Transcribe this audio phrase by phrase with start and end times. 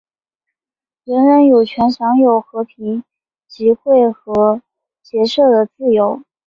[1.03, 3.03] 人人有权享有和平
[3.47, 4.59] 集会和
[5.03, 6.23] 结社的自由。